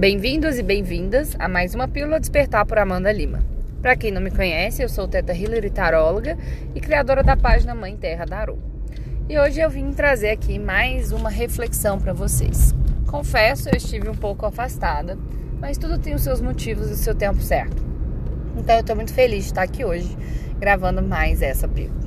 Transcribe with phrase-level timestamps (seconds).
[0.00, 3.44] Bem-vindos e bem-vindas a mais uma Pílula Despertar por Amanda Lima.
[3.82, 6.38] Para quem não me conhece, eu sou Teta Hillary Taróloga
[6.74, 8.56] e criadora da página Mãe Terra Darô.
[9.28, 12.74] E hoje eu vim trazer aqui mais uma reflexão para vocês.
[13.10, 15.18] Confesso, eu estive um pouco afastada,
[15.60, 17.84] mas tudo tem os seus motivos e o seu tempo certo.
[18.56, 20.16] Então eu estou muito feliz de estar aqui hoje
[20.58, 22.00] gravando mais essa pílula.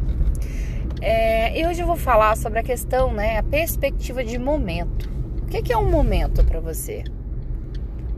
[0.99, 5.07] É, e hoje eu vou falar sobre a questão, né, a perspectiva de momento.
[5.43, 7.03] O que é um momento para você?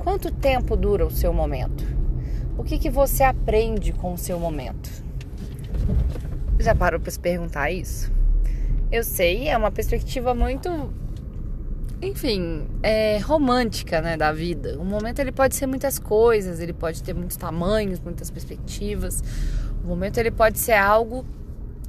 [0.05, 1.83] Quanto tempo dura o seu momento?
[2.59, 4.87] O que, que você aprende com o seu momento?
[6.59, 8.11] Já parou para se perguntar isso?
[8.91, 10.69] Eu sei, é uma perspectiva muito,
[11.99, 14.79] enfim, é, romântica, né, da vida.
[14.79, 19.23] O momento ele pode ser muitas coisas, ele pode ter muitos tamanhos, muitas perspectivas.
[19.83, 21.25] O momento ele pode ser algo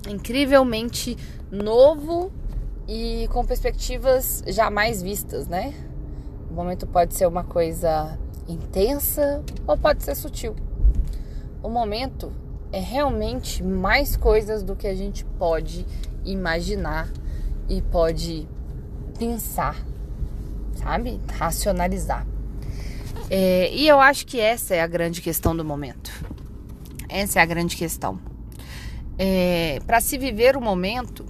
[0.09, 1.18] incrivelmente
[1.51, 2.32] novo
[2.88, 5.74] e com perspectivas jamais vistas, né?
[6.56, 10.56] Momento pode ser uma coisa intensa ou pode ser sutil.
[11.63, 12.32] O momento
[12.73, 15.87] é realmente mais coisas do que a gente pode
[16.24, 17.10] imaginar
[17.68, 18.48] e pode
[19.18, 19.76] pensar,
[20.76, 21.21] sabe?
[21.35, 22.26] Racionalizar.
[23.29, 26.10] É, e eu acho que essa é a grande questão do momento.
[27.07, 28.18] Essa é a grande questão.
[29.18, 31.26] É, Para se viver o momento,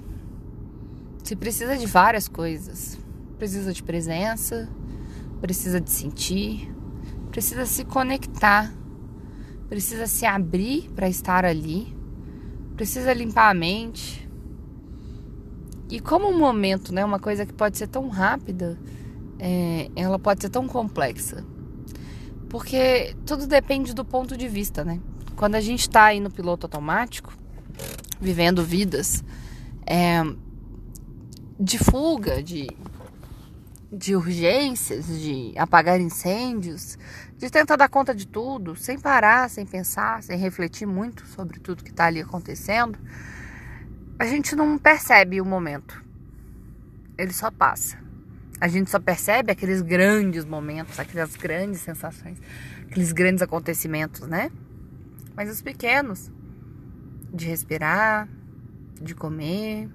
[1.24, 2.96] se precisa de várias coisas.
[3.38, 4.68] Precisa de presença,
[5.40, 6.72] precisa de sentir,
[7.30, 8.72] precisa se conectar,
[9.68, 11.96] precisa se abrir para estar ali,
[12.76, 14.28] precisa limpar a mente.
[15.88, 18.78] E como um momento, né, uma coisa que pode ser tão rápida,
[19.38, 21.44] é, ela pode ser tão complexa.
[22.48, 25.00] Porque tudo depende do ponto de vista, né?
[25.36, 27.32] Quando a gente está aí no piloto automático,
[28.20, 29.22] vivendo vidas
[29.86, 30.22] é,
[31.58, 32.68] de fuga, de
[33.92, 36.98] de urgências, de apagar incêndios,
[37.36, 41.84] de tentar dar conta de tudo, sem parar, sem pensar, sem refletir muito sobre tudo
[41.84, 42.98] que está ali acontecendo,
[44.18, 46.04] a gente não percebe o momento.
[47.16, 47.98] Ele só passa.
[48.60, 52.38] A gente só percebe aqueles grandes momentos, aquelas grandes sensações,
[52.86, 54.50] aqueles grandes acontecimentos, né?
[55.34, 56.32] Mas os pequenos,
[57.32, 58.26] de respirar,
[59.00, 59.90] de comer,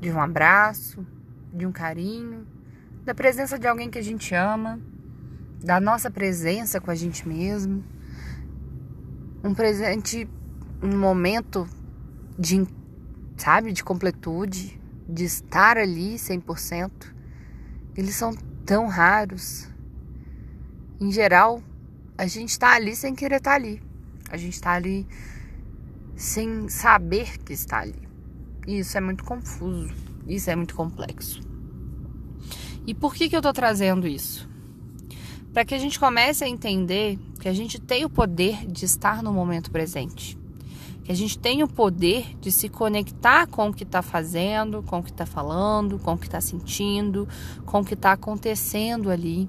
[0.00, 1.06] de um abraço,
[1.52, 2.44] de um carinho,
[3.04, 4.80] da presença de alguém que a gente ama,
[5.62, 7.84] da nossa presença com a gente mesmo.
[9.42, 10.28] Um presente,
[10.82, 11.68] um momento
[12.38, 12.66] de,
[13.36, 16.90] sabe, de completude, de estar ali 100%.
[17.94, 19.68] Eles são tão raros.
[20.98, 21.62] Em geral,
[22.16, 23.82] a gente está ali sem querer estar tá ali.
[24.30, 25.06] A gente está ali
[26.16, 28.08] sem saber que está ali.
[28.66, 29.94] E isso é muito confuso.
[30.26, 31.53] Isso é muito complexo.
[32.86, 34.48] E por que, que eu estou trazendo isso?
[35.52, 39.22] Para que a gente comece a entender que a gente tem o poder de estar
[39.22, 40.38] no momento presente.
[41.02, 44.98] Que a gente tem o poder de se conectar com o que está fazendo, com
[44.98, 47.28] o que está falando, com o que está sentindo,
[47.64, 49.48] com o que está acontecendo ali.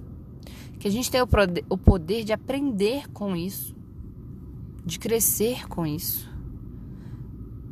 [0.80, 3.76] Que a gente tem o poder de aprender com isso,
[4.86, 6.35] de crescer com isso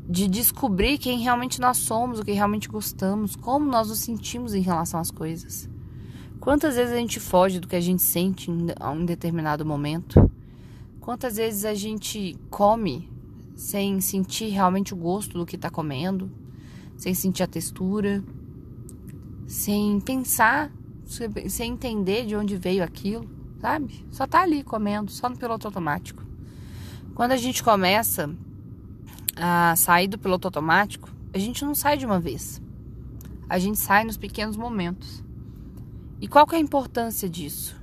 [0.07, 4.61] de descobrir quem realmente nós somos, o que realmente gostamos, como nós nos sentimos em
[4.61, 5.69] relação às coisas.
[6.39, 10.29] Quantas vezes a gente foge do que a gente sente em um determinado momento?
[10.99, 13.09] Quantas vezes a gente come
[13.55, 16.29] sem sentir realmente o gosto do que está comendo,
[16.97, 18.23] sem sentir a textura,
[19.47, 20.71] sem pensar,
[21.49, 24.05] sem entender de onde veio aquilo, sabe?
[24.11, 26.23] Só tá ali comendo, só no piloto automático.
[27.15, 28.29] Quando a gente começa
[29.35, 32.61] a sair do piloto automático, a gente não sai de uma vez.
[33.49, 35.23] A gente sai nos pequenos momentos.
[36.21, 37.75] E qual que é a importância disso?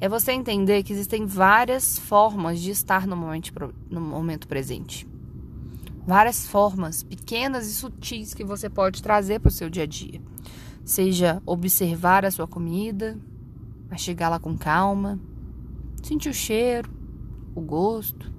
[0.00, 5.06] É você entender que existem várias formas de estar no momento, no momento presente.
[6.06, 10.20] Várias formas pequenas e sutis que você pode trazer para o seu dia a dia.
[10.84, 13.18] Seja observar a sua comida,
[13.96, 15.18] chegar lá com calma,
[16.02, 16.90] sentir o cheiro,
[17.54, 18.32] o gosto,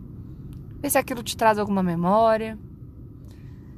[0.81, 2.57] Ver se aquilo te traz alguma memória.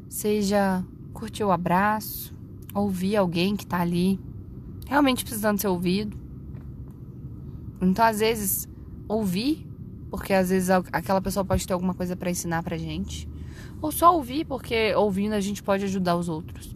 [0.07, 0.83] Seja
[1.13, 2.33] curtir o abraço,
[2.73, 4.19] ouvir alguém que tá ali
[4.88, 6.17] realmente precisando ser ouvido.
[7.81, 8.69] Então, às vezes,
[9.07, 9.67] ouvir,
[10.09, 13.27] porque às vezes aquela pessoa pode ter alguma coisa para ensinar pra gente.
[13.81, 16.75] Ou só ouvir, porque ouvindo a gente pode ajudar os outros.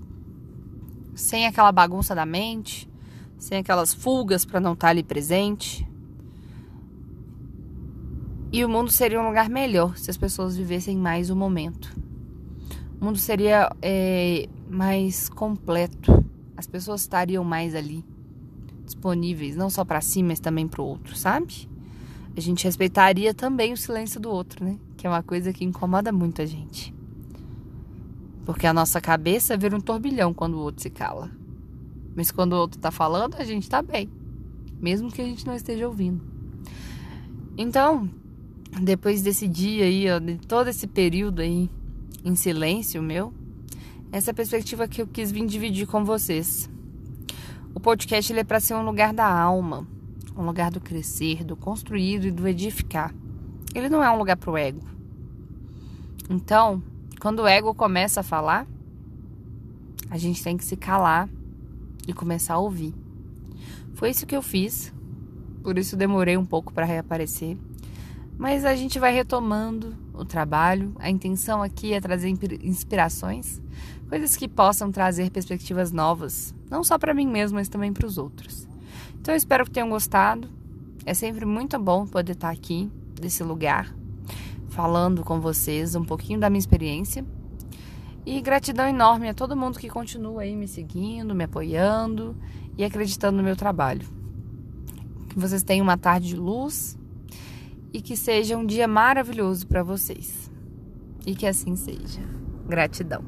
[1.15, 2.89] Sem aquela bagunça da mente,
[3.37, 5.86] sem aquelas fugas para não estar tá ali presente.
[8.51, 11.93] E o mundo seria um lugar melhor se as pessoas vivessem mais o momento.
[12.99, 16.25] O mundo seria é, mais completo.
[16.55, 18.03] As pessoas estariam mais ali,
[18.85, 21.69] disponíveis, não só para si, mas também para o outro, sabe?
[22.35, 24.79] A gente respeitaria também o silêncio do outro, né?
[24.95, 26.95] Que é uma coisa que incomoda muito a gente.
[28.45, 31.29] Porque a nossa cabeça vira um turbilhão quando o outro se cala.
[32.15, 34.09] Mas quando o outro tá falando, a gente tá bem.
[34.79, 36.23] Mesmo que a gente não esteja ouvindo.
[37.57, 38.09] Então,
[38.81, 41.69] depois desse dia aí, ó, de todo esse período aí
[42.23, 43.33] em silêncio meu,
[44.11, 46.69] essa perspectiva que eu quis vir dividir com vocês.
[47.73, 49.87] O podcast ele é para ser um lugar da alma,
[50.35, 53.13] um lugar do crescer, do construir e do edificar.
[53.73, 54.81] Ele não é um lugar para o ego.
[56.29, 56.81] Então,
[57.19, 58.67] quando o ego começa a falar,
[60.09, 61.29] a gente tem que se calar
[62.07, 62.93] e começar a ouvir.
[63.93, 64.93] Foi isso que eu fiz.
[65.63, 67.57] Por isso demorei um pouco para reaparecer.
[68.37, 70.93] Mas a gente vai retomando o trabalho.
[70.99, 72.29] A intenção aqui é trazer
[72.61, 73.61] inspirações,
[74.07, 78.17] coisas que possam trazer perspectivas novas, não só para mim mesmo, mas também para os
[78.17, 78.67] outros.
[79.19, 80.47] Então eu espero que tenham gostado.
[81.05, 83.95] É sempre muito bom poder estar aqui, desse lugar,
[84.69, 87.25] falando com vocês um pouquinho da minha experiência.
[88.25, 92.35] E gratidão enorme a todo mundo que continua aí me seguindo, me apoiando
[92.77, 94.05] e acreditando no meu trabalho.
[95.29, 96.97] Que vocês tenham uma tarde de luz
[97.93, 100.51] e que seja um dia maravilhoso para vocês.
[101.25, 102.21] E que assim seja.
[102.67, 103.23] Gratidão.